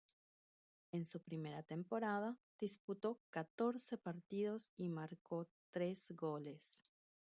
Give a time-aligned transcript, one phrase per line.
[0.91, 6.91] En su primera temporada disputó catorce partidos y marcó tres goles.